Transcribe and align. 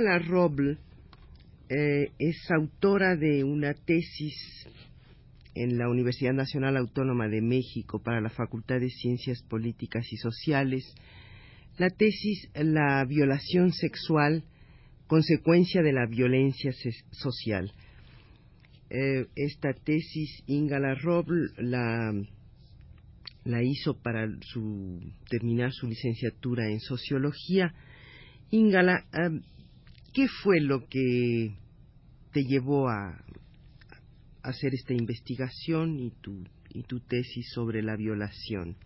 Ingala 0.00 0.18
Roble 0.18 0.78
eh, 1.68 2.10
es 2.18 2.50
autora 2.50 3.16
de 3.16 3.44
una 3.44 3.74
tesis 3.74 4.34
en 5.54 5.76
la 5.76 5.90
Universidad 5.90 6.32
Nacional 6.32 6.78
Autónoma 6.78 7.28
de 7.28 7.42
México 7.42 8.02
para 8.02 8.22
la 8.22 8.30
Facultad 8.30 8.80
de 8.80 8.88
Ciencias 8.88 9.42
Políticas 9.42 10.10
y 10.10 10.16
Sociales. 10.16 10.94
La 11.76 11.90
tesis 11.90 12.48
La 12.54 13.04
violación 13.04 13.72
sexual, 13.72 14.44
consecuencia 15.06 15.82
de 15.82 15.92
la 15.92 16.06
violencia 16.06 16.72
social. 17.10 17.70
Eh, 18.88 19.26
esta 19.36 19.74
tesis 19.74 20.42
Ingala 20.46 20.94
Roble 20.94 21.50
la, 21.58 22.14
la 23.44 23.62
hizo 23.62 24.00
para 24.00 24.26
terminar 25.28 25.72
su 25.72 25.86
licenciatura 25.86 26.70
en 26.70 26.80
sociología. 26.80 27.74
Ingala, 28.50 29.04
eh, 29.12 29.40
¿qué 30.12 30.26
fue 30.42 30.60
lo 30.60 30.86
que 30.88 31.54
te 32.32 32.42
llevó 32.44 32.88
a, 32.88 33.16
hacer 34.42 34.74
esta 34.74 34.94
investigación 34.94 35.98
y 35.98 36.10
tu, 36.22 36.44
y 36.70 36.82
tu 36.84 37.00
tesis 37.00 37.50
sobre 37.52 37.82
la 37.82 37.96
violación? 37.96 38.76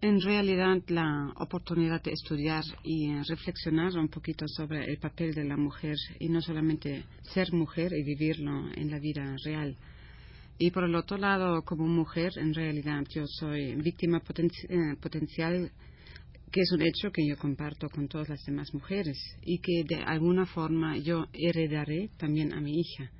En 0.00 0.20
realidad, 0.20 0.82
la 0.88 1.32
oportunidad 1.36 2.02
de 2.02 2.10
estudiar 2.10 2.64
y 2.82 3.10
eh, 3.10 3.22
reflexionar 3.28 3.96
un 3.96 4.08
poquito 4.08 4.48
sobre 4.48 4.84
el 4.90 4.98
papel 4.98 5.32
de 5.32 5.44
la 5.44 5.56
mujer 5.56 5.94
y 6.18 6.28
no 6.28 6.40
solamente 6.40 7.04
ser 7.22 7.52
mujer 7.52 7.92
y 7.92 8.02
vivirlo 8.02 8.68
en 8.74 8.90
la 8.90 8.98
vida 8.98 9.36
real. 9.44 9.76
Y 10.58 10.72
por 10.72 10.82
el 10.82 10.96
otro 10.96 11.18
lado, 11.18 11.62
como 11.62 11.86
mujer, 11.86 12.32
en 12.36 12.52
realidad 12.52 13.04
yo 13.10 13.24
soy 13.26 13.76
víctima 13.76 14.18
eh, 14.18 14.96
potencial, 15.00 15.70
que 16.52 16.60
es 16.60 16.70
un 16.72 16.82
hecho 16.82 17.10
que 17.10 17.26
yo 17.26 17.36
comparto 17.38 17.88
con 17.88 18.08
todas 18.08 18.28
las 18.28 18.44
demás 18.44 18.72
mujeres 18.74 19.18
y 19.42 19.58
que 19.58 19.84
de 19.88 20.02
alguna 20.04 20.44
forma 20.44 20.98
yo 20.98 21.26
heredaré 21.32 22.10
también 22.18 22.52
a 22.52 22.60
mi 22.60 22.78
hija. 22.78 23.10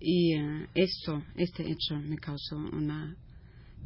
Y 0.00 0.34
eh, 0.34 0.66
esto, 0.74 1.22
este 1.36 1.62
hecho 1.62 1.96
me 2.00 2.16
causó 2.16 2.56
una 2.56 3.14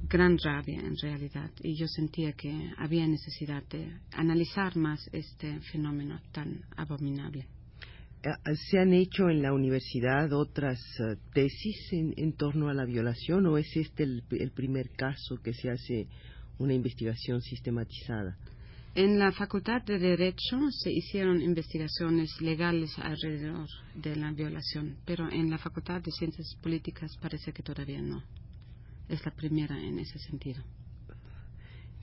gran 0.09 0.39
rabia 0.39 0.81
en 0.81 0.97
realidad 0.97 1.51
y 1.61 1.77
yo 1.77 1.87
sentía 1.89 2.33
que 2.33 2.71
había 2.79 3.07
necesidad 3.07 3.65
de 3.65 3.99
analizar 4.13 4.77
más 4.77 5.01
este 5.13 5.59
fenómeno 5.73 6.21
tan 6.33 6.63
abominable. 6.77 7.47
Eh, 8.23 8.55
¿Se 8.71 8.79
han 8.79 8.93
hecho 8.93 9.29
en 9.29 9.43
la 9.43 9.53
universidad 9.53 10.33
otras 10.33 10.79
eh, 11.01 11.17
tesis 11.35 11.93
en, 11.93 12.33
torno 12.35 12.69
a 12.69 12.75
la 12.75 12.85
violación 12.85 13.47
o 13.47 13.59
es 13.59 13.77
este 13.77 14.05
el, 14.05 14.53
primer 14.55 14.91
caso 14.91 15.41
que 15.43 15.53
se 15.53 15.69
hace 15.69 16.07
una 16.59 16.75
investigación 16.75 17.43
sistematizada? 17.43 18.37
En 18.99 19.17
la 19.17 19.31
Facultad 19.31 19.81
de 19.83 19.97
Derecho 19.97 20.59
se 20.73 20.91
hicieron 20.91 21.41
investigaciones 21.41 22.33
legales 22.41 22.91
alrededor 22.99 23.69
de 23.95 24.17
la 24.17 24.33
violación, 24.33 24.97
pero 25.05 25.31
en 25.31 25.51
la 25.51 25.59
Facultad 25.59 26.03
de 26.03 26.11
Ciencias 26.11 26.57
Políticas 26.61 27.17
parece 27.23 27.53
que 27.53 27.63
todavía 27.63 28.03
no 28.03 28.25
es 29.09 29.25
la 29.25 29.31
primera 29.31 29.81
en 29.81 30.01
ese 30.01 30.19
sentido. 30.19 30.65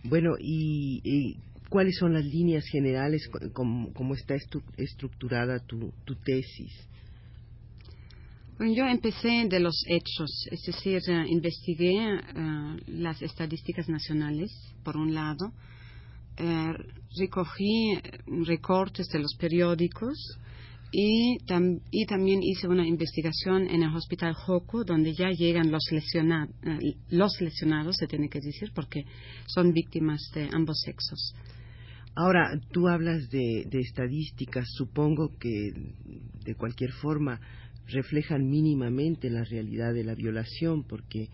Bueno, 0.06 0.36
¿y, 0.40 1.36
cuáles 1.68 1.98
son 1.98 2.14
las 2.14 2.24
líneas 2.24 2.64
generales, 2.72 3.30
cómo, 3.52 4.14
está 4.14 4.36
estructurada 4.78 5.60
tu, 5.60 5.92
tesis? 6.24 6.72
Bueno, 8.58 8.74
yo 8.74 8.86
empecé 8.88 9.50
de 9.50 9.60
los 9.60 9.84
hechos, 9.90 10.48
es 10.50 10.62
decir, 10.66 11.02
eh, 11.10 11.26
investigué 11.28 11.98
eh, 11.98 12.78
las 12.88 13.22
estadísticas 13.22 13.90
nacionales, 13.90 14.50
por 14.82 14.96
un 14.96 15.14
lado, 15.14 15.52
eh, 16.38 16.74
recogí 17.18 17.98
recortes 18.46 19.08
de 19.08 19.20
los 19.20 19.36
periódicos, 19.36 20.38
y, 20.98 21.38
también 22.06 22.42
hice 22.42 22.70
una 22.70 22.88
investigación 22.88 23.68
en 23.70 23.84
el 23.84 23.94
Hospital 23.94 24.34
Joco, 24.34 24.86
donde 24.86 25.14
ya 25.14 25.30
llegan 25.30 25.70
los, 25.70 25.84
lesionados, 25.92 26.56
eh, 26.64 26.96
los 27.10 27.42
lesionados, 27.42 27.98
se 27.98 28.08
tiene 28.08 28.30
que 28.30 28.40
decir, 28.40 28.72
porque 28.74 29.04
son 29.46 29.74
víctimas 29.74 30.22
de 30.34 30.48
ambos 30.54 30.80
sexos. 30.86 31.34
Ahora, 32.16 32.50
tú 32.72 32.88
hablas 32.88 33.30
de, 33.30 33.68
estadísticas, 33.74 34.70
supongo 34.74 35.38
que 35.38 35.74
de 36.46 36.56
cualquier 36.56 36.92
forma 36.94 37.42
reflejan 37.88 38.50
mínimamente 38.50 39.30
la 39.30 39.44
realidad 39.44 39.94
de 39.94 40.06
la 40.06 40.16
violación, 40.16 40.86
porque 40.88 41.28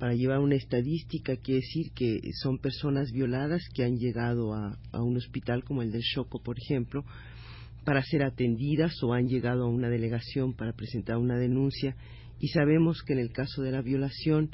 para 0.00 0.14
llevar 0.14 0.38
una 0.38 0.56
estadística 0.56 1.36
quiere 1.36 1.60
decir 1.60 1.92
que 1.92 2.20
son 2.42 2.56
personas 2.58 3.12
violadas 3.12 3.62
que 3.74 3.84
han 3.84 3.98
llegado 3.98 4.54
a, 4.54 4.78
un 4.94 5.18
hospital 5.18 5.62
como 5.62 5.82
el 5.82 5.92
del 5.92 6.00
Choco, 6.00 6.42
por 6.42 6.56
ejemplo, 6.58 7.04
para 7.84 8.02
ser 8.02 8.22
atendidas 8.22 8.94
o 9.02 9.12
han 9.12 9.28
llegado 9.28 9.64
a 9.64 9.68
una 9.68 9.90
delegación 9.90 10.54
para 10.54 10.72
presentar 10.72 11.18
una 11.18 11.36
denuncia 11.36 11.96
y 12.40 12.48
sabemos 12.48 13.02
que 13.02 13.12
en 13.12 13.18
el 13.18 13.30
caso 13.30 13.60
de 13.60 13.72
la 13.72 13.82
violación 13.82 14.50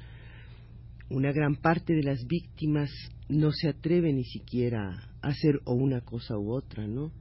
una 1.10 1.30
gran 1.30 1.54
parte 1.54 1.92
de 1.92 2.02
las 2.02 2.26
víctimas 2.26 2.90
no 3.28 3.52
se 3.52 3.68
atreve 3.68 4.12
ni 4.12 4.24
siquiera 4.24 5.08
a 5.22 5.28
hacer 5.28 5.60
o 5.64 5.74
una 5.74 6.00
cosa 6.00 6.36
u 6.36 6.50
otra, 6.50 6.88
¿no? 6.88 7.12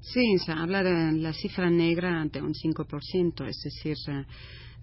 Sí, 0.00 0.38
se 0.44 0.50
habla 0.50 0.82
de 0.82 1.12
la 1.20 1.32
cifra 1.32 1.70
negra 1.70 2.26
de 2.32 2.42
un 2.42 2.52
5%, 2.52 3.46
es 3.46 3.60
decir, 3.62 3.96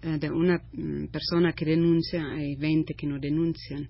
de 0.02 0.30
una 0.30 0.62
mm, 0.74 1.08
persona 1.08 1.54
que 1.54 1.66
denuncia 1.66 2.22
y 2.40 2.56
20 2.56 2.94
que 2.94 3.08
no 3.08 3.20
denuncian. 3.20 3.88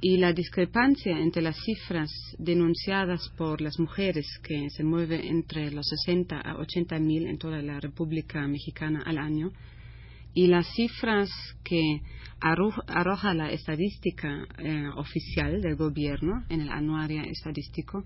Y 0.00 0.16
la 0.16 0.32
discrepancia 0.32 1.16
entre 1.16 1.42
las 1.42 1.56
cifras 1.64 2.10
denunciadas 2.38 3.28
por 3.36 3.60
las 3.60 3.78
mujeres, 3.78 4.26
que 4.42 4.68
se 4.70 4.82
mueve 4.82 5.28
entre 5.28 5.70
los 5.70 5.86
60 5.86 6.40
a 6.40 6.56
80 6.56 6.98
mil 6.98 7.26
en 7.26 7.38
toda 7.38 7.62
la 7.62 7.78
República 7.78 8.46
Mexicana 8.48 9.02
al 9.06 9.18
año, 9.18 9.52
y 10.34 10.48
las 10.48 10.66
cifras 10.74 11.30
que 11.62 12.00
arroja 12.40 13.34
la 13.34 13.52
estadística 13.52 14.44
eh, 14.58 14.88
oficial 14.96 15.60
del 15.60 15.76
gobierno 15.76 16.44
en 16.48 16.62
el 16.62 16.70
anuario 16.70 17.22
estadístico, 17.22 18.04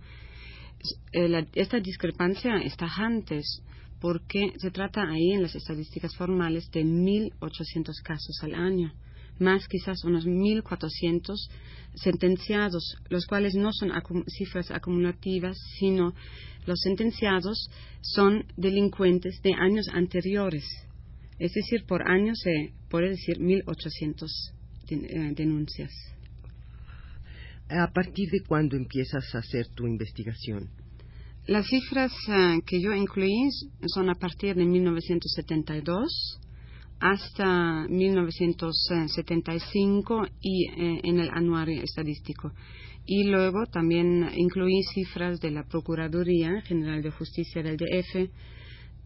eh, 1.12 1.46
esta 1.54 1.80
discrepancia 1.80 2.56
está 2.58 2.86
antes 2.86 3.62
porque 4.00 4.52
se 4.58 4.70
trata 4.70 5.08
ahí 5.08 5.32
en 5.32 5.42
las 5.42 5.54
estadísticas 5.54 6.14
formales 6.16 6.70
de 6.70 6.84
1.800 6.84 8.02
casos 8.02 8.38
al 8.42 8.54
año, 8.54 8.92
más 9.38 9.66
quizás 9.68 10.04
unos 10.04 10.26
1.400 10.26 11.34
sentenciados, 11.94 12.96
los 13.08 13.26
cuales 13.26 13.54
no 13.54 13.70
son 13.72 13.90
cifras 14.28 14.70
acumulativas, 14.70 15.56
sino 15.78 16.14
los 16.66 16.80
sentenciados 16.80 17.70
son 18.00 18.44
delincuentes 18.56 19.40
de 19.42 19.54
años 19.54 19.88
anteriores. 19.92 20.64
Es 21.38 21.52
decir, 21.52 21.84
por 21.86 22.08
año 22.08 22.34
se 22.34 22.72
puede 22.88 23.10
decir 23.10 23.38
1.800 23.38 24.26
eh, 24.88 25.32
denuncias. 25.34 25.92
¿A 27.68 27.92
partir 27.92 28.30
de 28.30 28.40
cuándo 28.46 28.76
empiezas 28.76 29.34
a 29.34 29.38
hacer 29.38 29.66
tu 29.74 29.86
investigación? 29.86 30.70
Las 31.46 31.66
cifras 31.66 32.12
eh, 32.28 32.60
que 32.66 32.80
yo 32.80 32.92
incluí 32.92 33.48
son 33.86 34.10
a 34.10 34.14
partir 34.14 34.56
de 34.56 34.64
1972 34.64 36.40
hasta 36.98 37.86
1975 37.88 40.26
y 40.40 40.66
eh, 40.68 41.00
en 41.04 41.20
el 41.20 41.30
anuario 41.30 41.80
estadístico. 41.82 42.52
Y 43.06 43.24
luego 43.24 43.66
también 43.66 44.30
incluí 44.36 44.82
cifras 44.94 45.38
de 45.40 45.50
la 45.52 45.64
Procuraduría 45.64 46.62
General 46.62 47.02
de 47.02 47.10
Justicia 47.10 47.62
del 47.62 47.76
DF 47.76 48.30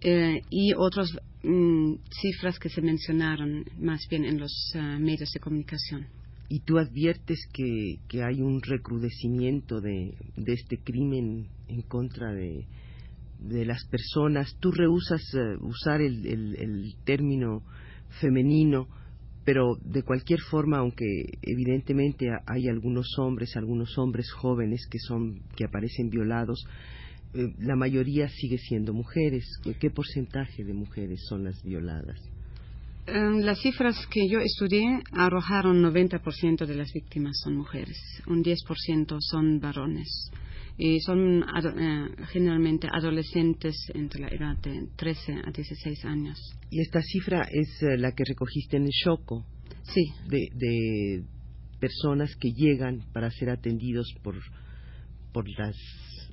eh, 0.02 0.40
y 0.48 0.72
otras 0.75 1.10
mm, 1.43 1.96
cifras 2.22 2.58
que 2.58 2.70
se 2.70 2.81
mencionaron 2.81 3.66
más 3.78 4.00
bien 4.08 4.25
en 4.25 4.38
los 4.38 4.72
eh, 4.75 4.81
medios 4.98 5.31
de 5.32 5.40
comunicación. 5.40 6.06
¿Y 6.52 6.58
tú 6.61 6.79
adviertes 6.79 7.38
que, 7.52 8.00
hay 8.25 8.43
un 8.43 8.61
recrudecimiento 8.61 9.81
de, 9.81 10.17
este 10.47 10.79
crimen 10.79 11.47
en 11.69 11.82
contra 11.82 12.32
de, 12.32 12.67
las 13.41 13.85
personas. 13.87 14.56
Tú 14.58 14.73
rehusas 14.73 15.23
eh, 15.32 15.56
usar 15.61 16.00
el, 16.00 16.26
el, 16.26 16.97
término 17.05 17.62
femenino, 18.20 18.88
pero 19.44 19.76
de 19.85 20.02
cualquier 20.02 20.41
forma, 20.41 20.79
aunque 20.79 21.05
evidentemente 21.41 22.26
hay 22.47 22.69
algunos 22.69 23.06
hombres, 23.19 23.56
algunos 23.56 23.96
hombres 23.96 24.32
jóvenes 24.32 24.88
que 24.91 24.99
son 24.99 25.43
que 25.56 25.67
aparecen 25.67 26.11
violados, 26.11 26.67
eh, 27.32 27.55
la 27.61 27.76
mayoría 27.76 28.29
sigue 28.29 28.58
siendo 28.58 28.93
mujeres. 28.93 29.44
¿Qué 29.79 29.91
porcentaje 29.91 30.64
de 30.64 30.75
mujeres 30.75 31.20
son 31.29 31.44
las 31.44 31.62
violadas? 31.62 32.19
Em, 33.12 33.40
las 33.40 33.58
cifras 33.60 34.06
que 34.06 34.28
yo 34.28 34.38
estudié 34.38 35.02
arrojaron 35.12 35.82
90% 35.82 36.64
de 36.64 36.76
las 36.76 36.92
víctimas 36.92 37.40
son 37.42 37.56
mujeres, 37.56 37.98
un 38.28 38.44
10% 38.44 39.16
son 39.20 39.58
varones 39.58 40.30
y 40.78 41.00
son 41.00 41.42
eh, 41.42 42.08
generalmente 42.28 42.88
adolescentes 42.90 43.74
entre 43.94 44.20
la 44.20 44.28
edad 44.28 44.56
de 44.58 44.88
13 44.96 45.32
a 45.44 45.50
16 45.50 46.04
años. 46.04 46.38
¿Y 46.70 46.80
esta 46.80 47.02
cifra 47.02 47.48
es 47.50 47.82
eh, 47.82 47.98
la 47.98 48.12
que 48.12 48.22
recogiste 48.24 48.76
en 48.76 48.84
el 48.84 48.92
Choco? 49.04 49.44
Sí. 49.82 50.12
De, 50.28 51.24
personas 51.80 52.36
que 52.36 52.52
llegan 52.52 53.00
para 53.14 53.30
ser 53.30 53.48
atendidos 53.48 54.06
por, 54.22 54.36
por 55.32 55.48
las 55.58 55.74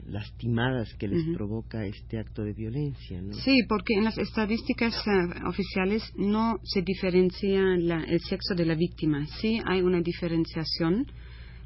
lastimadas 0.06 0.94
que 0.96 1.08
les 1.08 1.24
provoca 1.36 1.86
este 1.86 2.20
acto 2.20 2.44
de 2.44 2.52
violencia, 2.54 3.22
¿no? 3.22 3.34
Sí, 3.34 3.64
porque 3.68 3.96
en 3.96 4.04
las 4.04 4.18
estadísticas 4.18 4.94
eh, 5.08 5.12
oficiales 5.48 6.04
no 6.16 6.60
se 6.64 6.82
diferencia 6.82 7.62
el 7.76 8.20
sexo 8.22 8.56
de 8.56 8.66
la 8.66 8.74
víctima. 8.76 9.26
Sí 9.40 9.62
hay 9.66 9.82
una 9.82 10.02
diferenciación 10.02 11.06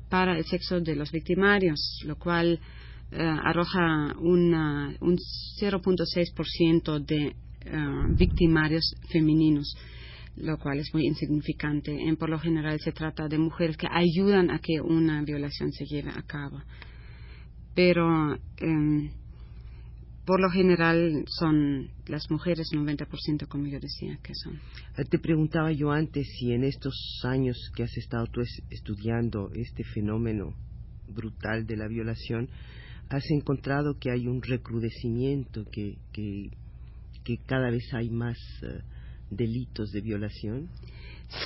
para 0.10 0.38
el 0.38 0.44
sexo 0.46 0.80
de 0.82 0.96
los 0.96 1.12
victimarios, 1.12 2.02
lo 2.06 2.18
cual 2.18 2.60
eh, 3.12 3.22
arroja 3.22 4.16
un 4.20 4.52
0.6% 4.52 7.06
de 7.06 7.28
eh, 7.28 7.36
victimarios 8.18 8.96
femeninos 9.12 9.76
lo 10.38 10.58
cual 10.58 10.80
es 10.80 10.94
muy 10.94 11.06
insignificante. 11.06 11.92
En, 11.92 12.16
por 12.16 12.30
lo 12.30 12.40
general 12.40 12.80
se 12.80 12.94
trata 12.94 13.28
de 13.28 13.38
mujeres 13.38 13.76
que 13.76 13.90
ayudan 13.92 14.50
a 14.50 14.60
que 14.60 14.80
una 14.80 15.22
violación 15.24 15.74
se 15.74 15.84
lleve 15.86 16.10
a 16.10 16.22
cabo 16.22 16.62
pero 17.74 18.36
em, 18.58 19.12
por 20.26 20.40
lo 20.40 20.50
general 20.50 21.26
son 21.28 21.90
las 22.08 22.30
mujeres 22.30 22.68
90% 22.74 23.48
como 23.48 23.68
yo 23.68 23.80
decía 23.80 24.18
que 24.22 24.34
son. 24.36 24.56
Eh, 24.98 25.06
te 25.10 25.20
preguntaba 25.20 25.72
yo 25.72 25.92
antes 25.92 26.28
si 26.38 26.52
en 26.52 26.64
estos 26.64 26.94
años 27.24 27.58
que 27.76 27.84
has 27.84 27.98
estado 27.98 28.28
tú 28.28 28.42
estudiando 28.70 29.50
este 29.54 29.84
fenómeno 29.84 30.54
brutal 31.08 31.66
de 31.66 31.78
la 31.78 31.88
violación, 31.88 32.50
has 33.10 33.30
encontrado 33.32 33.98
que 34.00 34.12
hay 34.12 34.28
un 34.28 34.42
recrudecimiento, 34.42 35.66
que, 35.70 35.98
que, 36.14 36.50
que 37.24 37.38
cada 37.46 37.70
vez 37.70 37.84
hay 37.94 38.10
más 38.10 38.38
eh, 38.64 38.82
delitos 39.30 39.92
de 39.92 40.02
violación. 40.02 40.70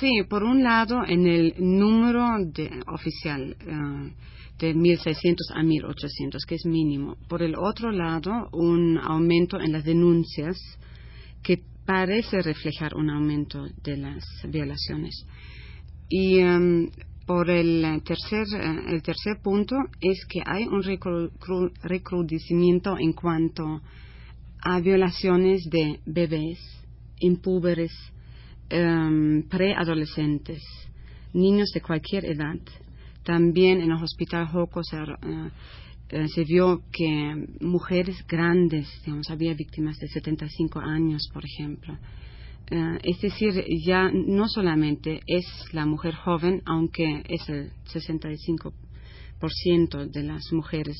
Sí, 0.00 0.22
por 0.28 0.42
un 0.42 0.62
lado, 0.62 1.04
en 1.06 1.26
el 1.26 1.54
número 1.58 2.26
de, 2.44 2.70
oficial. 2.86 3.56
Eh, 3.60 4.12
de 4.58 4.74
1.600 4.74 5.36
a 5.54 5.62
1.800, 5.62 6.44
que 6.46 6.54
es 6.54 6.64
mínimo. 6.64 7.16
Por 7.28 7.42
el 7.42 7.54
otro 7.56 7.90
lado, 7.90 8.48
un 8.52 8.98
aumento 8.98 9.60
en 9.60 9.72
las 9.72 9.84
denuncias 9.84 10.56
que 11.42 11.62
parece 11.84 12.42
reflejar 12.42 12.94
un 12.94 13.10
aumento 13.10 13.66
de 13.82 13.96
las 13.98 14.24
violaciones. 14.48 15.26
Y 16.08 16.38
em, 16.38 16.90
por 17.26 17.50
el 17.50 18.02
tercer, 18.04 18.46
eh, 18.54 18.94
el 18.94 19.02
tercer 19.02 19.40
punto 19.42 19.76
es 20.00 20.24
que 20.26 20.40
hay 20.44 20.64
un 20.64 20.82
recrudecimiento 21.82 22.96
en 22.98 23.12
cuanto 23.12 23.82
a 24.62 24.80
violaciones 24.80 25.64
de 25.70 26.00
bebés, 26.06 26.58
impúberes, 27.20 27.92
em, 28.70 29.42
preadolescentes, 29.48 30.62
niños 31.32 31.70
de 31.74 31.80
cualquier 31.80 32.24
edad 32.24 32.58
también 33.26 33.80
en 33.80 33.90
el 33.90 34.02
hospital 34.02 34.46
Joco 34.46 34.80
eh, 34.80 35.50
eh, 36.10 36.28
se, 36.28 36.44
vio 36.44 36.82
que 36.92 37.34
mujeres 37.60 38.24
grandes, 38.28 38.88
digamos, 39.04 39.28
había 39.30 39.52
víctimas 39.52 39.98
de 39.98 40.06
75 40.06 40.78
años, 40.78 41.28
por 41.34 41.42
ejemplo. 41.44 41.98
Eh, 42.70 42.98
es 43.02 43.20
decir, 43.20 43.64
ya 43.84 44.12
no 44.12 44.48
solamente 44.48 45.22
es 45.26 45.44
la 45.72 45.86
mujer 45.86 46.14
joven, 46.14 46.62
aunque 46.66 47.24
es 47.28 47.48
el 47.48 47.72
65% 47.92 50.10
de 50.10 50.22
las 50.22 50.52
mujeres 50.52 50.96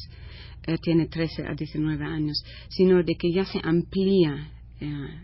tiene 0.82 1.06
13 1.06 1.46
a 1.46 1.54
19 1.54 2.04
años, 2.04 2.42
sino 2.70 3.00
de 3.04 3.14
que 3.14 3.32
ya 3.32 3.44
se 3.44 3.60
amplía 3.62 4.50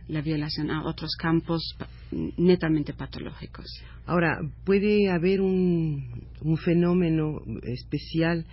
la 0.09 0.23
violación 0.23 0.71
a 0.71 0.85
otros 0.85 1.15
campos 1.19 1.77
netamente 2.11 2.95
patológicos. 2.95 3.67
Ahora, 4.07 4.39
puede 4.65 5.11
haber 5.11 5.41
un, 5.41 6.27
un 6.41 6.57
fenómeno 6.57 7.41
especial 7.63 8.47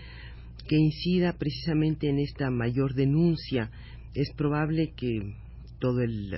que 0.67 0.77
incida 0.77 1.33
precisamente 1.33 2.09
en 2.09 2.19
esta 2.19 2.51
mayor 2.51 2.93
denuncia. 2.93 3.71
Es 4.13 4.31
probable 4.35 4.93
que 4.95 5.33
todo 5.79 6.01
el 6.01 6.33
eh, 6.33 6.37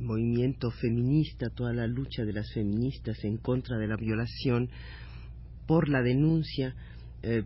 movimiento 0.00 0.70
feminista, 0.70 1.50
toda 1.50 1.72
la 1.72 1.86
lucha 1.86 2.24
de 2.24 2.32
las 2.32 2.52
feministas 2.52 3.22
en 3.24 3.36
contra 3.36 3.78
de 3.78 3.86
la 3.86 3.96
violación, 3.96 4.70
por 5.66 5.88
la 5.88 6.02
denuncia, 6.02 6.74
eh, 7.22 7.44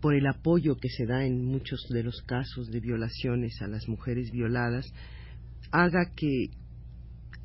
por 0.00 0.14
el 0.14 0.26
apoyo 0.26 0.76
que 0.76 0.88
se 0.88 1.06
da 1.06 1.24
en 1.24 1.44
muchos 1.44 1.86
de 1.90 2.02
los 2.02 2.20
casos 2.22 2.70
de 2.70 2.80
violaciones 2.80 3.60
a 3.62 3.68
las 3.68 3.88
mujeres 3.88 4.30
violadas, 4.32 4.92
haga 5.70 6.12
que 6.16 6.50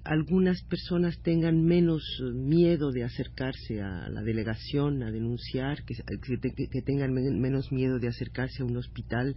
algunas 0.04 0.62
personas 0.64 1.20
tengan 1.24 1.64
menos 1.64 2.04
eh, 2.22 2.32
miedo 2.32 2.92
de 2.92 3.04
acercarse 3.04 3.82
a 3.82 4.08
la 4.10 4.22
delegación 4.22 5.02
a 5.04 5.12
denunciar, 5.12 5.84
que, 5.84 5.96
que, 5.96 6.82
tengan 6.82 7.14
menos 7.14 7.72
miedo 7.72 7.98
de 8.00 8.08
acercarse 8.08 8.62
a 8.62 8.66
un 8.66 8.78
hospital 8.78 9.36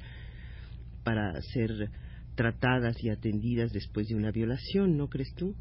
para 1.05 1.41
ser 1.41 1.91
tratadas 2.35 3.03
y 3.03 3.09
atendidas 3.09 3.73
después 3.73 4.07
de 4.09 4.15
una 4.15 4.31
violación, 4.31 4.97
¿no 4.97 5.09
crees 5.09 5.35
tú? 5.35 5.55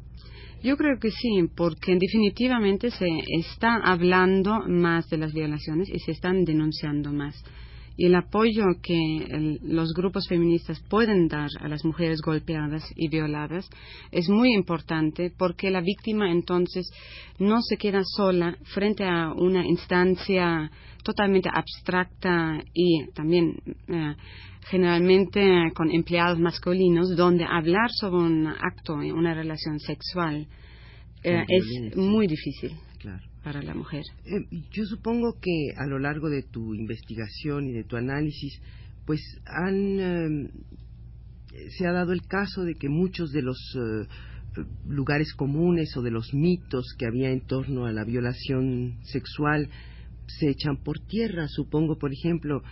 Yo 0.62 0.76
creo 0.76 0.98
que 1.00 1.10
sí, 1.10 1.50
porque 1.56 1.96
definitivamente 1.98 2.90
se 2.90 3.08
está 3.40 3.76
hablando 3.82 4.60
más 4.68 5.08
de 5.08 5.18
las 5.18 5.32
violaciones 5.32 5.88
y 5.88 5.98
se 6.00 6.12
están 6.12 6.44
denunciando 6.44 7.12
más 7.12 7.34
y 7.98 8.06
el 8.06 8.14
apoyo 8.14 8.64
que 8.80 9.58
los 9.60 9.92
grupos 9.92 10.28
feministas 10.28 10.80
pueden 10.88 11.26
dar 11.26 11.48
a 11.60 11.66
las 11.66 11.84
mujeres 11.84 12.20
golpeadas 12.24 12.84
y 12.94 13.08
violadas 13.08 13.68
es 14.12 14.28
muy 14.28 14.54
importante 14.54 15.32
porque 15.36 15.68
la 15.68 15.80
víctima 15.80 16.30
entonces 16.30 16.88
no 17.40 17.60
se 17.60 17.76
queda 17.76 18.02
sola 18.04 18.56
frente 18.72 19.02
a 19.02 19.32
una 19.32 19.66
instancia 19.66 20.70
totalmente 21.02 21.50
abstracta 21.52 22.62
y 22.72 23.04
también 23.14 23.56
eh, 23.88 24.14
generalmente 24.70 25.72
con 25.74 25.90
empleados 25.90 26.38
masculinos 26.38 27.16
donde 27.16 27.44
hablar 27.44 27.90
sobre 27.90 28.22
un 28.22 28.46
acto, 28.46 28.94
una 28.94 29.34
relación 29.34 29.80
sexual 29.80 30.46
eh, 31.24 31.44
es 31.48 31.96
muy 31.96 32.28
difícil. 32.28 32.76
Claro 33.00 33.27
para 33.42 33.62
la 33.62 33.74
mujer. 33.74 34.02
Eh, 34.24 34.62
yo 34.72 34.84
supongo 34.84 35.38
que 35.40 35.72
a 35.76 35.86
lo 35.86 35.98
largo 35.98 36.28
de 36.28 36.42
tu 36.42 36.74
investigación 36.74 37.68
y 37.68 37.72
de 37.72 37.84
tu 37.84 37.96
análisis, 37.96 38.60
pues 39.06 39.20
han 39.46 40.00
em, 40.00 40.48
se 41.76 41.86
ha 41.86 41.92
dado 41.92 42.12
el 42.12 42.22
caso 42.22 42.62
de 42.62 42.74
que 42.74 42.88
muchos 42.88 43.30
de 43.30 43.42
los 43.42 43.58
eh, 43.76 44.62
lugares 44.86 45.32
comunes 45.34 45.96
o 45.96 46.02
de 46.02 46.10
los 46.10 46.32
mitos 46.34 46.94
que 46.98 47.06
había 47.06 47.30
en 47.30 47.40
torno 47.40 47.86
a 47.86 47.92
la 47.92 48.04
violación 48.04 48.98
sexual 49.02 49.68
se 50.26 50.50
echan 50.50 50.76
por 50.82 50.98
tierra. 51.00 51.46
Supongo, 51.48 51.98
por 51.98 52.12
ejemplo, 52.12 52.62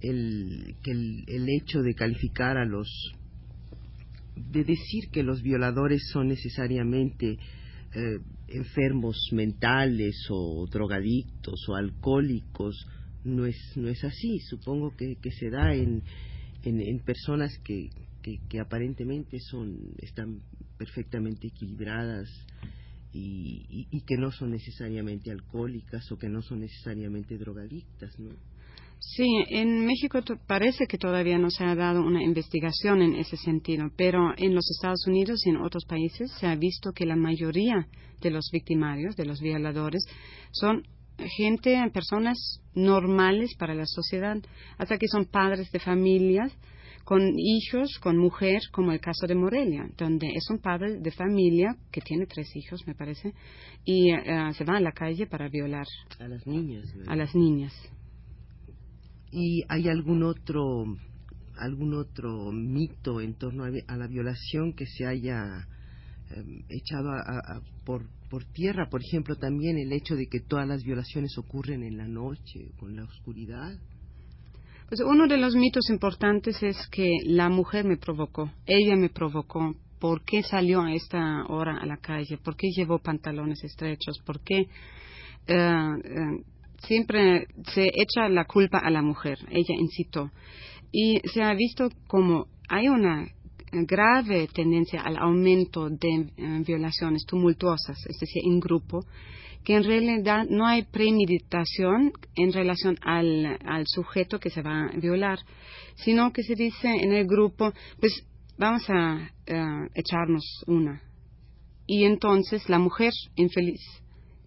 el, 0.00 0.76
que 0.82 0.90
el, 0.90 1.24
el 1.26 1.48
hecho 1.48 1.80
de 1.80 1.94
calificar 1.94 2.56
a 2.56 2.64
los 2.64 2.88
de 4.36 4.62
decir 4.62 5.10
que 5.10 5.24
los 5.24 5.42
violadores 5.42 6.00
son 6.12 6.28
necesariamente 6.28 7.38
eh, 7.98 8.20
enfermos 8.46 9.16
mentales 9.32 10.14
o 10.30 10.66
drogadictos 10.70 11.68
o 11.68 11.74
alcohólicos. 11.74 12.86
No 13.24 13.44
es, 13.44 13.56
no 13.74 13.88
es 13.88 14.04
así. 14.04 14.38
Supongo 14.38 14.94
que, 14.96 15.16
que 15.16 15.32
se 15.32 15.50
da 15.50 15.74
en, 15.74 16.04
en, 16.62 17.00
personas 17.00 17.50
que, 17.64 17.90
que, 18.22 18.60
aparentemente 18.60 19.38
son, 19.40 19.94
están 19.98 20.40
perfectamente 20.76 21.48
equilibradas 21.48 22.28
y, 23.12 23.88
y, 23.90 24.00
que 24.02 24.16
no 24.16 24.30
son 24.30 24.50
necesariamente 24.52 25.32
alcohólicas 25.32 26.10
o 26.12 26.16
que 26.18 26.28
no 26.28 26.40
son 26.42 26.60
necesariamente 26.60 27.36
drogadictas, 27.36 28.16
¿no? 28.20 28.30
Sí, 29.00 29.26
en 29.48 29.86
México 29.86 30.20
parece 30.46 30.86
que 30.86 30.98
todavía 30.98 31.38
no 31.38 31.50
se 31.50 31.64
ha 31.64 31.74
dado 31.74 32.02
una 32.02 32.22
investigación 32.22 33.00
en 33.02 33.14
ese 33.14 33.36
sentido, 33.36 33.90
pero 33.96 34.32
en 34.36 34.54
los 34.54 34.68
Estados 34.70 35.06
Unidos 35.06 35.46
y 35.46 35.50
en 35.50 35.58
otros 35.58 35.84
países 35.86 36.30
se 36.38 36.46
ha 36.46 36.56
visto 36.56 36.92
que 36.92 37.06
la 37.06 37.16
mayoría 37.16 37.86
de 38.20 38.30
los 38.30 38.50
victimarios, 38.52 39.16
de 39.16 39.24
los 39.24 39.40
violadores, 39.40 40.04
son 40.50 40.82
gente, 41.36 41.76
personas 41.92 42.60
normales 42.74 43.54
para 43.58 43.74
la 43.74 43.86
sociedad, 43.86 44.36
hasta 44.78 44.98
que 44.98 45.08
son 45.08 45.26
padres 45.26 45.70
de 45.70 45.80
familias 45.80 46.52
con 47.04 47.22
hijos, 47.38 47.98
con 48.00 48.18
mujer, 48.18 48.60
como 48.70 48.92
el 48.92 49.00
caso 49.00 49.26
de 49.26 49.34
Morelia, 49.34 49.88
donde 49.96 50.28
es 50.28 50.50
un 50.50 50.58
padre 50.58 50.98
de 50.98 51.10
familia 51.10 51.74
que 51.90 52.02
tiene 52.02 52.26
tres 52.26 52.54
hijos, 52.54 52.86
me 52.86 52.94
parece, 52.94 53.32
y 53.84 54.12
eh, 54.12 54.52
se 54.52 54.64
va 54.64 54.76
a 54.76 54.80
la 54.80 54.92
calle 54.92 55.26
para 55.26 55.48
violar 55.48 55.86
a 56.18 56.28
las 56.28 56.46
niñas. 56.46 56.84
A 57.06 57.16
las 57.16 57.34
niñas. 57.34 57.72
¿Y 59.30 59.64
hay 59.68 59.88
algún 59.88 60.22
otro 60.22 60.84
algún 61.58 61.94
otro 61.94 62.52
mito 62.52 63.20
en 63.20 63.34
torno 63.34 63.64
a, 63.64 63.96
la 63.96 64.06
violación 64.06 64.74
que 64.74 64.86
se 64.86 65.06
haya 65.06 65.66
em, 66.30 66.62
echado 66.68 67.10
por, 67.84 68.06
por 68.30 68.44
tierra? 68.44 68.88
Por 68.88 69.02
ejemplo, 69.02 69.36
también 69.36 69.76
el 69.78 69.92
hecho 69.92 70.14
de 70.14 70.26
que 70.26 70.40
todas 70.40 70.66
las 70.66 70.84
violaciones 70.84 71.36
ocurren 71.36 71.82
en 71.82 71.96
la 71.96 72.06
noche, 72.06 72.70
con 72.78 72.96
la 72.96 73.04
oscuridad. 73.04 73.76
Pues 74.88 75.00
uno 75.00 75.26
de 75.26 75.36
los 75.36 75.54
mitos 75.54 75.90
importantes 75.90 76.62
es 76.62 76.76
que 76.90 77.10
la 77.24 77.50
mujer 77.50 77.84
me 77.84 77.98
provocó, 77.98 78.50
ella 78.66 78.96
me 78.96 79.10
provocó. 79.10 79.74
¿Por 79.98 80.22
qué 80.22 80.44
salió 80.44 80.80
a 80.82 80.94
esta 80.94 81.44
hora 81.48 81.76
a 81.78 81.84
la 81.84 81.96
calle? 81.96 82.38
¿Por 82.38 82.56
qué 82.56 82.68
llevó 82.70 83.00
pantalones 83.00 83.62
estrechos? 83.64 84.20
¿Por 84.24 84.40
qué 84.40 84.68
eh, 85.48 85.86
eh, 86.04 86.44
siempre 86.78 87.46
se 87.74 87.86
echa 87.86 88.28
la 88.28 88.44
culpa 88.44 88.78
a 88.78 88.90
la 88.90 89.02
mujer? 89.02 89.38
Ella 89.50 89.74
incitó. 89.78 90.30
Y 90.92 91.20
se 91.32 91.42
ha 91.42 91.52
visto 91.54 91.90
como 92.06 92.46
hay 92.68 92.88
una 92.88 93.26
grave 93.72 94.48
tendencia 94.48 95.02
al 95.02 95.16
aumento 95.18 95.90
de 95.90 96.30
eh, 96.36 96.62
violaciones 96.66 97.24
tumultuosas, 97.26 97.98
es 98.06 98.18
decir, 98.18 98.42
en 98.46 98.60
grupo, 98.60 99.04
que 99.64 99.74
en 99.74 99.84
realidad 99.84 100.46
no 100.48 100.66
hay 100.66 100.84
premeditación 100.84 102.12
en 102.36 102.52
relación 102.52 102.96
al, 103.02 103.84
sujeto 103.86 104.38
que 104.38 104.50
se 104.50 104.62
va 104.62 104.86
a 104.86 104.96
violar, 104.96 105.38
sino 105.96 106.32
que 106.32 106.42
se 106.42 106.54
dice 106.54 106.88
en 106.88 107.12
el 107.12 107.26
grupo, 107.26 107.72
pues 108.00 108.24
vamos 108.56 108.88
a 108.88 109.30
eh, 109.46 109.88
echarnos 109.94 110.64
una. 110.66 111.02
Y 111.86 112.04
entonces 112.04 112.68
la 112.68 112.78
mujer 112.78 113.12
infeliz 113.36 113.80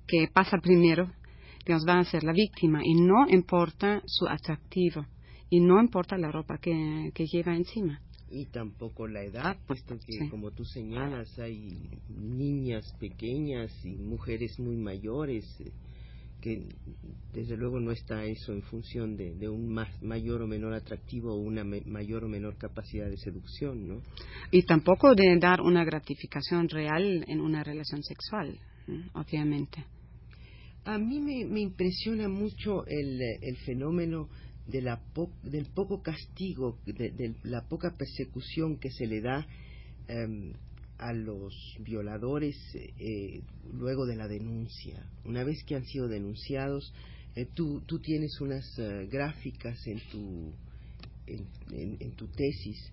que 0.08 0.28
pasa 0.32 0.58
primero, 0.62 1.12
digamos, 1.65 1.88
va 1.88 2.00
a 2.00 2.03
ser 2.06 2.24
la 2.24 2.34
víctima 2.34 2.82
y 2.84 2.96
no 2.96 3.27
importa 3.30 4.01
su 4.06 4.27
atractivo 4.27 5.06
y 5.50 5.60
no 5.60 5.80
importa 5.80 6.18
la 6.18 6.32
ropa 6.32 6.58
que 6.58 7.12
lleva 7.27 7.56
encima 7.56 8.01
y 8.32 8.46
tampoco 8.46 9.08
la 9.08 9.24
edad, 9.24 9.58
puesto 9.68 9.98
que 10.00 10.30
como 10.30 10.51
tú 10.51 10.63
señalas 10.63 11.38
hay 11.38 11.89
niñas 12.10 12.96
pequeñas 13.00 13.72
y 13.84 13.96
mujeres 13.98 14.58
muy 14.60 14.77
mayores 14.77 15.46
eh, 15.60 15.72
que 16.39 16.63
desde 17.34 17.56
luego 17.56 17.80
no 17.80 17.91
está 17.91 18.24
eso 18.24 18.51
en 18.51 18.63
función 18.63 19.15
de, 19.15 19.48
un 19.48 19.77
mayor 20.01 20.41
o 20.41 20.48
menor 20.48 20.74
atractivo 20.74 21.34
o 21.34 21.38
una 21.38 21.63
mayor 21.63 22.24
o 22.24 22.27
menor 22.27 22.58
capacidad 22.58 23.08
de 23.08 23.18
seducción, 23.18 23.88
¿no? 23.88 24.01
Y 24.50 24.63
tampoco 24.63 25.13
de 25.13 25.38
dar 25.38 25.62
una 25.62 25.86
gratificación 25.86 26.68
real 26.68 27.24
en 27.27 27.41
una 27.41 27.63
relación 27.63 28.01
sexual, 28.01 28.58
obviamente. 29.13 29.86
A 30.84 30.98
mí 30.98 31.20
me, 31.20 31.60
impresiona 31.60 32.28
mucho 32.28 32.86
el, 32.88 33.22
el 33.42 33.58
fenómeno 33.58 34.30
de 34.68 34.82
la 34.82 35.02
del 35.44 35.66
poco 35.66 36.02
castigo, 36.02 36.80
de, 36.86 37.36
la 37.44 37.68
poca 37.68 37.96
persecución 37.96 38.78
que 38.78 38.90
se 38.90 39.06
le 39.06 39.22
da 39.22 39.46
em, 40.08 40.54
a 40.98 41.14
los 41.14 41.54
violadores 41.80 42.56
eh, 42.76 43.42
luego 43.74 44.06
de 44.06 44.16
la 44.16 44.28
denuncia. 44.28 45.06
Una 45.26 45.44
vez 45.44 45.64
que 45.66 45.76
han 45.76 45.86
sido 45.86 46.08
denunciados, 46.08 46.94
eh, 47.36 47.48
tú, 47.54 47.82
tú, 47.86 48.00
tienes 48.00 48.40
unas 48.40 48.66
eh, 48.80 49.08
gráficas 49.12 49.78
en 49.88 50.00
tu, 50.12 50.54
en, 51.28 52.12
tu 52.16 52.28
tesis 52.28 52.92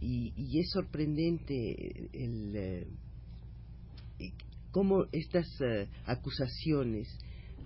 y, 0.00 0.32
y, 0.36 0.58
es 0.58 0.70
sorprendente 0.70 2.08
el, 2.12 2.86
cómo 4.70 5.06
estas 5.12 5.46
acusaciones 6.06 7.08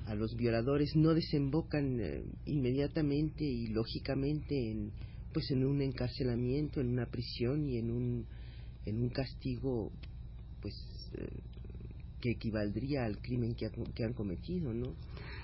a 0.08 0.14
los 0.14 0.34
violadores 0.36 0.96
no 0.96 1.12
desembocan 1.12 2.00
eh, 2.00 2.24
inmediatamente 2.46 3.44
y 3.44 3.68
lógicamente 3.68 4.70
en 4.70 4.90
pues 5.32 5.50
en 5.50 5.64
un 5.64 5.82
encarcelamiento, 5.82 6.80
en 6.80 6.88
una 6.88 7.06
prisión 7.06 7.66
y 7.66 7.76
en 7.76 7.90
un 7.90 8.26
en 8.86 9.02
un 9.02 9.10
castigo 9.10 9.92
pues 10.62 10.74
eh, 11.14 11.28
que 12.20 12.30
equivaldría 12.30 13.04
al 13.04 13.18
crimen 13.18 13.54
que, 13.54 14.04
han 14.04 14.12
cometido, 14.12 14.72
¿no? 14.72 14.94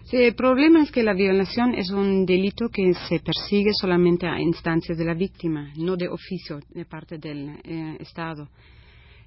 Sí, 0.07 0.17
el 0.17 0.35
problema 0.35 0.83
es 0.83 0.91
que 0.91 1.05
la 1.05 1.15
violación 1.15 1.75
es 1.75 1.91
un 1.91 2.27
delito 2.27 2.69
que 2.69 2.93
se 3.09 3.21
persigue 3.21 3.71
solamente 3.73 4.27
a 4.27 4.41
instancias 4.41 4.99
de 4.99 5.05
la 5.05 5.15
víctima, 5.15 5.73
no 5.77 5.97
de 5.97 6.09
oficio 6.09 6.59
de 6.71 6.85
parte 6.85 7.19
del 7.19 7.61
eh, 7.63 7.97
Estado. 8.01 8.49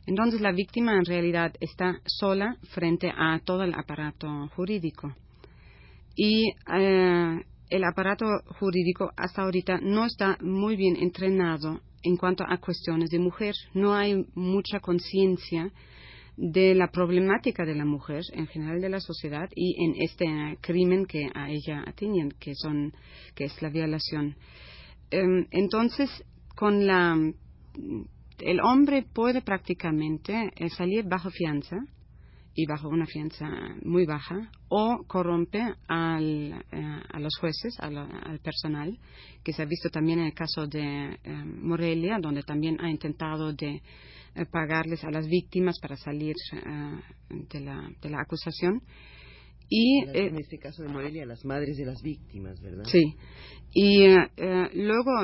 Entonces 0.06 0.41
la 0.41 0.51
víctima 0.51 0.98
en 0.98 1.06
realidad 1.06 1.53
está 1.62 2.01
sola 2.06 2.58
frente 2.74 3.10
a 3.15 3.39
todo 3.46 3.63
el 3.63 3.74
aparato 3.74 4.27
jurídico 4.56 5.15
y 6.17 6.51
eh, 6.74 7.45
el 7.69 7.83
aparato 7.83 8.25
jurídico 8.59 9.12
hasta 9.15 9.43
ahorita 9.43 9.79
no 9.81 10.05
está 10.05 10.38
muy 10.41 10.75
bien 10.75 10.97
entrenado 10.97 11.79
en 12.01 12.17
cuanto 12.17 12.43
a 12.43 12.57
cuestiones 12.57 13.12
de 13.12 13.19
mujer. 13.19 13.53
No 13.74 13.93
hay 13.93 14.25
mucha 14.33 14.79
conciencia 14.79 15.71
de 16.36 16.75
la 16.75 16.88
problemática 16.88 17.65
de 17.65 17.75
la 17.75 17.86
mujer 17.86 18.21
en 18.33 18.47
general 18.47 18.81
de 18.81 18.89
la 18.89 19.00
sociedad 19.00 19.50
y 19.55 19.83
en 19.83 19.93
este 20.01 20.57
crimen 20.62 21.05
que 21.05 21.29
a 21.33 21.50
ella 21.51 21.83
atienden, 21.86 22.31
que 22.39 22.53
son 22.55 22.93
que 23.36 23.45
es 23.45 23.62
la 23.62 23.69
violación. 23.69 24.36
Em, 25.12 25.45
entonces, 25.51 26.09
con 26.55 26.88
la 26.88 27.15
el 28.39 28.59
hombre 28.62 29.03
puede 29.13 29.41
prácticamente 29.41 30.51
eh, 30.55 30.69
salir 30.69 31.05
bajo 31.05 31.29
fianza 31.29 31.77
y 32.59 32.65
bajo 32.65 32.89
una 32.89 33.05
fianza 33.05 33.47
muy 33.83 34.07
baja, 34.07 34.49
o 34.67 35.03
corrompe 35.05 35.61
al, 35.87 36.53
eh, 36.71 37.01
a 37.07 37.19
los 37.19 37.37
jueces, 37.39 37.77
al, 37.79 38.39
personal, 38.39 38.97
que 39.43 39.53
se 39.53 39.61
ha 39.61 39.65
visto 39.65 39.91
también 39.91 40.17
en 40.17 40.25
el 40.25 40.33
caso 40.33 40.65
de 40.65 41.19
eh, 41.23 41.43
Morelia, 41.45 42.17
donde 42.19 42.41
también 42.41 42.81
ha 42.81 42.89
intentado 42.89 43.53
de 43.53 43.75
eh, 43.75 44.45
pagarles 44.51 45.03
a 45.03 45.11
las 45.11 45.27
víctimas 45.27 45.77
para 45.79 45.97
salir 45.97 46.33
de 47.29 47.59
la, 47.61 47.91
de, 48.01 48.09
la, 48.09 48.21
acusación. 48.21 48.81
Y, 49.69 50.03
en 50.11 50.39
este 50.39 50.57
caso 50.57 50.81
de 50.81 50.89
Morelia, 50.89 51.27
las 51.27 51.45
madres 51.45 51.77
de 51.77 51.85
las 51.85 52.01
víctimas, 52.01 52.59
¿verdad? 52.59 52.85
Sí. 52.85 53.03
Y 53.79 54.07
luego 54.74 55.22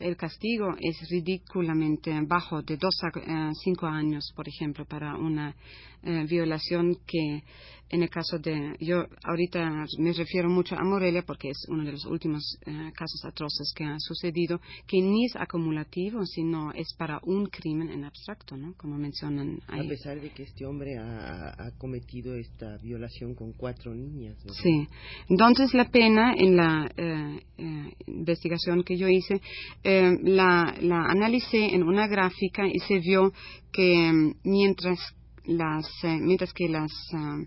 el 0.00 0.16
castigo 0.16 0.74
es 0.80 1.08
ridículamente 1.08 2.12
bajo, 2.26 2.60
de 2.60 2.76
dos 2.76 2.96
a 3.04 3.52
cinco 3.62 3.86
años, 3.86 4.32
por 4.34 4.48
ejemplo, 4.48 4.84
para 4.84 5.14
una 5.14 5.54
eh, 6.02 6.26
violación 6.28 6.96
que 7.06 7.44
en 7.92 8.02
el 8.02 8.08
caso 8.08 8.38
de, 8.38 8.74
yo 8.80 9.04
ahorita 9.22 9.84
me 9.98 10.12
refiero 10.14 10.48
mucho 10.48 10.74
a 10.74 10.82
Morelia 10.82 11.22
porque 11.26 11.50
es 11.50 11.66
uno 11.68 11.84
de 11.84 11.92
los 11.92 12.06
últimos 12.06 12.58
eh, 12.64 12.90
casos 12.94 13.22
atroces 13.24 13.70
que 13.76 13.84
ha 13.84 13.96
sucedido, 13.98 14.60
que 14.86 15.00
ni 15.02 15.26
es 15.26 15.36
acumulativo, 15.36 16.24
sino 16.24 16.72
es 16.72 16.94
para 16.98 17.20
un 17.22 17.46
crimen 17.46 17.90
en 17.90 18.04
abstracto, 18.04 18.56
¿no? 18.56 18.72
Como 18.78 18.96
mencionan 18.96 19.60
ahí. 19.68 19.86
A 19.86 19.88
pesar 19.90 20.20
de 20.20 20.30
que 20.30 20.44
este 20.44 20.64
hombre 20.64 20.96
ha, 20.98 21.70
cometido 21.78 22.34
esta 22.34 22.78
violación 22.78 23.34
con 23.34 23.52
cuatro 23.52 23.94
niñas. 23.94 24.36
Sí. 24.62 24.88
Entonces 25.28 25.74
la 25.74 25.90
pena 25.90 26.34
en 26.34 26.56
la 26.56 26.90
eh, 26.96 27.91
investigación 28.06 28.82
que 28.84 28.96
yo 28.96 29.08
hice, 29.08 29.40
la, 29.84 30.74
la 30.80 31.04
analicé 31.06 31.74
en 31.74 31.82
una 31.82 32.06
gráfica 32.06 32.66
y 32.66 32.78
se 32.80 32.98
vio 32.98 33.32
que 33.72 34.12
mm, 34.12 34.34
mientras 34.44 34.98
las, 35.44 35.86
eh, 36.04 36.18
mientras 36.20 36.52
que 36.52 36.68
las 36.68 36.92
eh, 37.12 37.46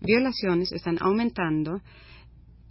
violaciones 0.00 0.72
están 0.72 0.98
aumentando, 1.00 1.80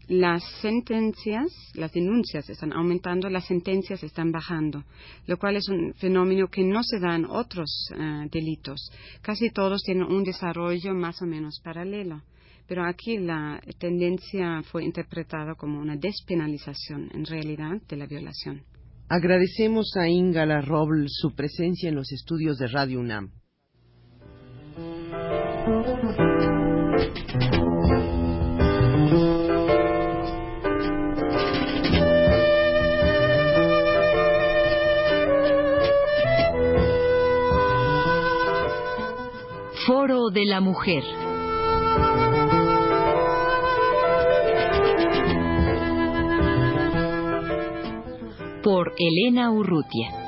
las 0.08 0.44
sentencias, 0.62 1.48
las 1.74 1.92
denuncias 1.92 2.48
están 2.50 2.74
aumentando, 2.74 3.28
las 3.30 3.48
sentencias 3.48 4.04
están 4.04 4.32
bajando, 4.32 4.84
lo 5.26 5.38
cual 5.38 5.56
es 5.56 5.68
un 5.68 5.94
fenómeno 5.96 6.48
que 6.48 6.64
no 6.64 6.82
se 6.84 7.00
da 7.00 7.16
en 7.16 7.26
otros 7.26 7.90
eh, 7.98 8.28
delitos. 8.32 8.92
Casi 9.22 9.50
todos 9.50 9.82
tienen 9.84 10.04
un 10.04 10.24
desarrollo 10.24 10.94
más 10.94 11.22
o 11.22 11.26
menos 11.26 11.60
paralelo, 11.64 12.22
pero 12.68 12.86
aquí 12.86 13.18
la 13.18 13.62
tendencia 13.80 14.62
fue 14.72 14.84
interpretada 14.84 15.56
como 15.56 15.80
una 15.80 15.96
despenalización 15.96 17.10
en 17.14 17.26
realidad 17.26 17.82
de 17.88 17.98
la 17.98 18.08
violación. 18.08 18.64
Agradecemos 19.08 19.96
a 19.98 20.10
Ingala 20.10 20.62
Roble 20.62 21.06
su 21.08 21.36
presencia 21.36 21.90
en 21.90 21.96
los 21.96 22.12
estudios 22.12 22.58
de 22.58 22.68
Radio 22.68 23.00
UNAM. 23.00 23.32
Foro 39.86 40.30
de 40.32 40.46
la 40.46 40.62
Mujer. 40.62 41.04
Por 48.66 48.96
Elena 48.98 49.52
Urrutia. 49.52 50.25